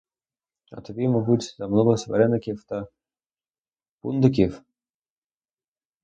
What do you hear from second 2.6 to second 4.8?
та пундиків?